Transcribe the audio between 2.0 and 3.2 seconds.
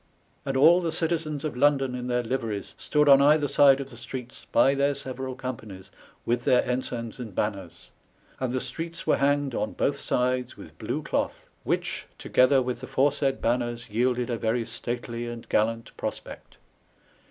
their Liveries stood